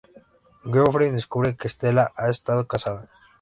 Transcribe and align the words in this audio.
Geoffrey 0.63 1.11
descubre 1.11 1.55
que 1.55 1.69
Stella 1.69 2.11
ha 2.15 2.27
estado 2.31 2.65
casada. 2.67 3.07